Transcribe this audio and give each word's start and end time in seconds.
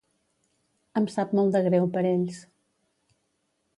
Em 1.01 1.05
sap 1.15 1.35
molt 1.39 1.57
de 1.57 1.63
greu 1.67 1.85
per 1.97 2.03
ells. 2.15 2.41